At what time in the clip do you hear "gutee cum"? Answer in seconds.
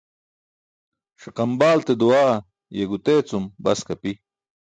2.89-3.43